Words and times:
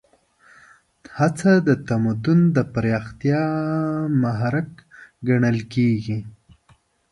هڅه 1.17 1.51
د 1.67 1.69
تمدن 1.87 2.39
د 2.55 2.57
پراختیا 2.73 3.43
محرک 4.21 4.69
ګڼل 5.27 5.59
کېږي. 5.73 6.19